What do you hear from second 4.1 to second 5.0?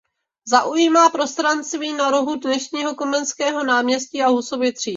a Husovy třídy.